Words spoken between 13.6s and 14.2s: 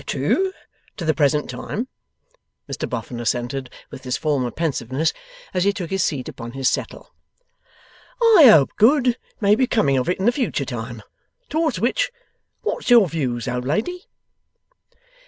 lady?